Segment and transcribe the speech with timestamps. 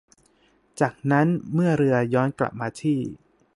[0.81, 2.99] จากนั้นเมื่อเรือย้อนกลับมาที่